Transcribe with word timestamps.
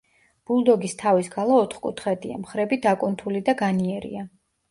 ბულდოგის 0.51 0.95
თავის 1.01 1.27
ქალა 1.35 1.57
ოთხკუთხედია, 1.65 2.39
მხრები 2.45 2.81
დაკუნთული 2.87 3.45
და 3.51 3.55
განიერია. 3.63 4.27